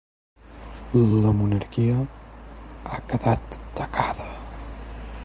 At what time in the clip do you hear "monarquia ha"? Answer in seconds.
1.41-2.99